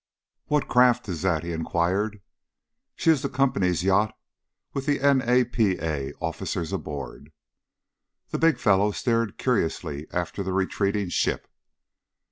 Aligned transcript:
"What 0.47 0.67
craft 0.67 1.07
is 1.09 1.21
that?" 1.21 1.43
he 1.43 1.51
inquired. 1.51 2.23
"She 2.95 3.11
is 3.11 3.21
the 3.21 3.29
Company's 3.29 3.83
yacht 3.83 4.17
with 4.73 4.87
the 4.87 4.99
N. 4.99 5.21
A. 5.23 5.43
P. 5.43 5.77
A. 5.79 6.11
officers 6.19 6.73
aboard." 6.73 7.31
The 8.29 8.39
big 8.39 8.57
fellow 8.57 8.89
stared 8.89 9.37
curiously 9.37 10.07
after 10.11 10.41
the 10.41 10.53
retreating 10.53 11.09
ship. 11.09 11.47